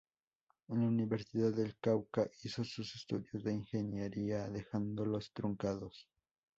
[0.69, 6.09] En la Universidad del Cauca hizo sus estudios de Ingeniería, dejándolos truncados.